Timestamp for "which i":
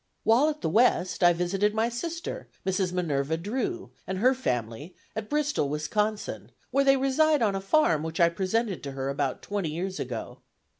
8.01-8.29